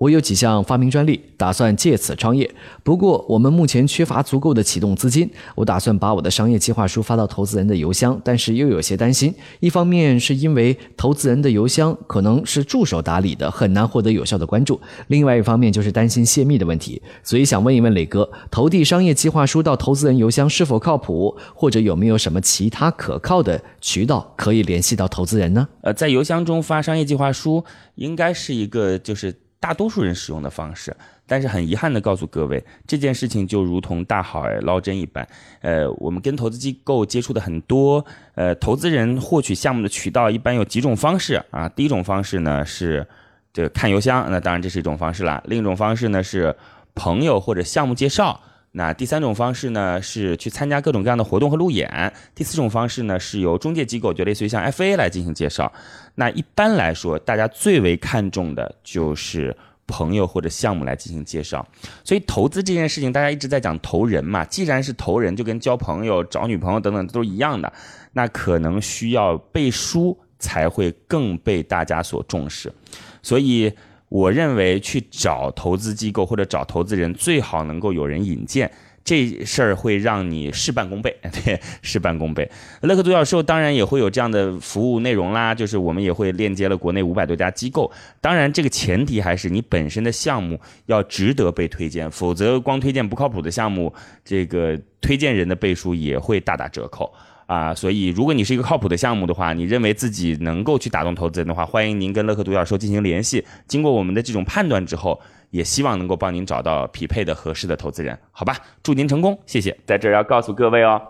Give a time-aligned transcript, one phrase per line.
[0.00, 2.50] 我有几项发明专利，打算借此创业。
[2.82, 9.34] 不过我们目前缺乏足够的启动资金，我打算把我的商业计划书发到投资人的邮箱，但是又有些担心。
[9.60, 17.02] 一方面是因为投资人的邮箱可能是助手打理的，很难获得有效的关注；另外一方面就是担心泄密的问题。
[17.22, 25.68] 所以想问一问磊哥，投递商业计划书到投资人邮箱是否靠谱，或者有没有什么其他可靠的渠道可以联系到投资人呢？
[25.82, 27.62] 呃，在邮箱中发商业计划书，
[27.96, 29.36] 应该是一个就是。
[29.60, 30.96] 大多数人使用的方式，
[31.26, 35.28] 但是很遗憾的告诉各位，这件事情就如同大海捞针一般。
[35.60, 38.04] 呃，我们跟投资机构接触的很多，
[38.34, 41.68] 呃，投资人获取项目的渠道一般有几种方式啊。
[41.68, 43.06] 第一种方式呢是
[43.52, 45.42] 这个看邮箱，那当然这是一种方式啦。
[45.44, 46.56] 另一种方式呢是
[46.94, 48.40] 朋友或者项目介绍。
[48.72, 52.12] 那第三种方式呢是去参加各种各样的活动和路演。
[52.36, 55.72] 第四种方式呢是由中介机构，就类似于像 FA 来进行介绍。
[56.14, 59.56] 那一般来说，大家最为看重的就是
[59.88, 61.66] 朋友或者项目来进行介绍。
[62.04, 64.44] 所以投资这件事情，大家一直在讲投人嘛。
[64.44, 67.72] 既然是投人，就跟交朋友、找女朋友等等都是一样的。
[68.12, 72.72] 那可能需要背书才会更被大家所重视。
[73.20, 73.72] 所以。
[74.10, 78.68] 我认为去找投资机构或者找投资人，最好能够有人引荐，
[79.04, 81.16] 这事儿会让你事半功倍。
[81.44, 82.50] 对，事半功倍。
[82.82, 87.90] 乐客独角兽当然也会有这样的服务内容啦，就是我们也会链接了国内五百多家机构。
[88.20, 93.94] 当然，这个前提还是你本身的项目要值得被推荐，否则光推荐不靠谱的项目，
[94.24, 97.12] 这个推荐人的倍数也会大打折扣。
[97.50, 103.44] 啊，所以如果你是一个靠谱的项目的话，你认为自己能够去打动投资人的话，欢迎您跟乐客独角兽进行联系。
[103.66, 105.20] 经过我们的这种判断之后，
[105.50, 108.54] 也希望能够帮您找到匹配的合适的投资人，好吧？
[108.84, 109.76] 祝您成功，谢谢。
[109.84, 111.02] 在这儿要告诉各位哦，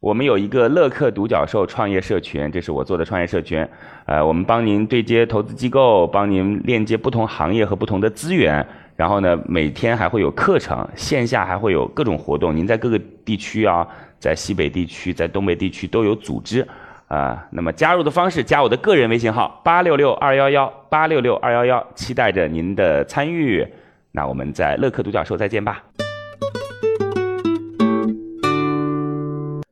[0.00, 3.68] 我们有一个乐客独角兽创业社群，这是我做的创业社群。
[4.06, 8.66] 呃，我们帮您对接投资机构，帮您链接不同行业和不同的资源。
[8.96, 12.56] 然后呢，每天还会有课程，线下还会有各种活动。
[12.56, 13.86] 您在各个地区啊。
[14.24, 16.66] 在西北地区，在东北地区都有组织
[17.08, 17.46] 啊。
[17.50, 23.66] 那么加入的方式，加我的个人微信号八六六二幺幺八六六二幺幺，期待着您的参与。
[24.12, 25.84] 那我们在乐客独角兽再见吧。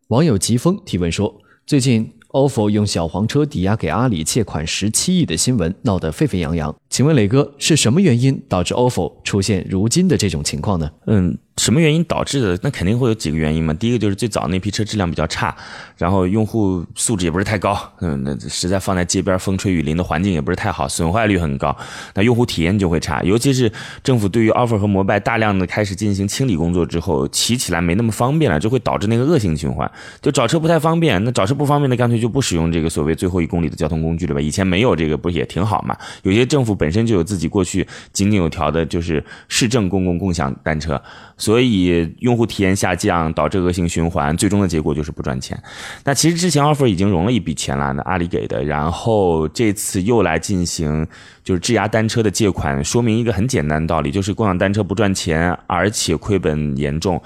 [0.09, 10.91] 网友疾风提问说：最近 ofo 用小黄车抵押给阿里借款十七亿的新闻闹得沸沸扬扬，请问磊哥是什么原因导致 ofo 出现如今的这种情况呢？
[11.07, 11.39] 嗯。
[11.59, 12.59] 什么原因导致的？
[12.63, 13.75] 那肯定会有几个原因嘛。
[13.75, 15.55] 第一个就是最早那批车质量比较差，
[15.99, 21.77] 然后用户素质也不是太高，嗯，那实在放在街边风吹雨淋的环境也不是太好，损坏率很高，
[22.15, 23.23] 那用户体验就会差。
[23.23, 23.71] 尤其是
[24.03, 29.89] 政府对于 offer 和摩拜大量的开始进行清理工作之后，骑起来没那么方便了，就会导致那个恶性循环，
[30.23, 31.23] 就找车不太方便。
[31.23, 34.41] 那找车不方便的，干脆就不使用这个所谓最后一公里的交通工具了吧？
[34.41, 35.95] 以前没有这个不是也挺好嘛？
[36.23, 41.01] 有些政府本身就有自己过去井井有条的，就是市政公共共享单车。
[41.43, 45.61] 所以用户体验下降，导致恶性循环，最终的结果就是不赚钱。
[46.05, 51.05] 那其实之前 offer 已经融了一笔钱了，那阿里给的，然后这次又来进行
[51.43, 57.21] 就是质押单车的借款，说明一个很简单的道理，就是共享单车不赚钱，而且亏本严重。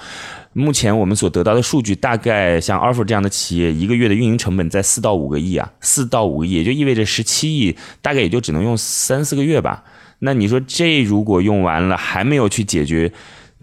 [0.54, 9.84] 目前我们所得到的数据，大概像 offer 这样的企业，一个月的运营成本在四到五个亿啊，四到五个亿，也就意味着十七亿，大概也就只能用三四个月吧。
[10.20, 13.12] 那你说这如果用完了，还没有去解决？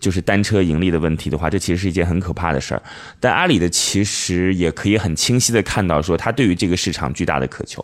[0.03, 2.83] 就是单车盈利的问题的话，这其实是一件很可怕的事儿。
[3.21, 7.83] 但阿里的其实也可以很清晰的看到，说他对于这个市场巨大的渴求。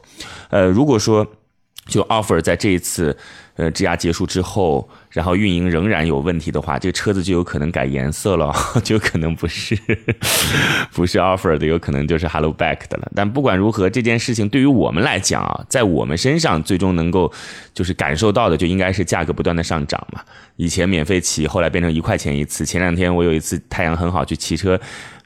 [0.49, 1.25] 呃，如果说
[1.87, 3.17] 就 offer 在这一次
[3.59, 4.89] 呃质押结束之后。
[5.11, 8.53] 然后运营仍然有问题的话，这个车子就有可能改颜色了，
[8.85, 9.75] 就可能不是
[10.93, 13.11] 不是 offer 的，有可能就是 hello back 的了。
[13.15, 17.33] 但不管如何，这件事情对于我们来讲啊，在我们身上最终能够
[17.73, 20.21] 就是感受到的，就应该是价格不断的上涨嘛。
[20.57, 22.63] 以前免费骑，后来变成一块钱一次。
[22.63, 24.79] 前两天我有一次太阳很好去骑车。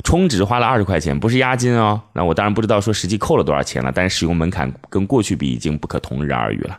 [0.03, 2.01] 充值花了二十块钱，不是押金哦。
[2.11, 6.77] 那我当然不知道说实际扣了多少钱了，但是使用门槛跟过去比已经不可同日而语了。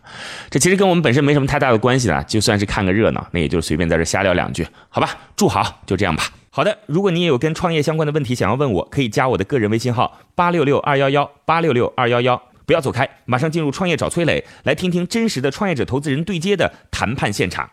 [0.51, 5.11] 这其实跟我们本身没什么太大的关系了，就算是看个热闹，那也就随便在这瞎聊两句，好吧？
[5.37, 6.25] 祝好，就这样吧。
[6.51, 17.69] 好的，如果你也有跟创业相关的问题想要问我，可以加我的个人微信号八六六二幺幺八六六二幺幺，不要走开，马上进入创业找崔磊，来听听真实的创业者投资人对接的谈判现场。